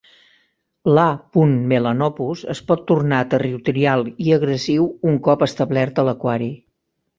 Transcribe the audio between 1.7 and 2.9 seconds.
melanopus" es pot